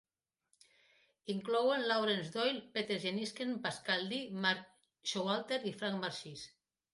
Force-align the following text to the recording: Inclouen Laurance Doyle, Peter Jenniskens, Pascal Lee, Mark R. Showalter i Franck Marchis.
Inclouen 1.33 1.83
Laurance 1.91 2.31
Doyle, 2.35 2.63
Peter 2.77 2.97
Jenniskens, 3.03 3.59
Pascal 3.67 4.09
Lee, 4.13 4.33
Mark 4.47 4.65
R. 4.65 4.73
Showalter 5.13 5.61
i 5.75 5.77
Franck 5.83 6.03
Marchis. 6.07 6.49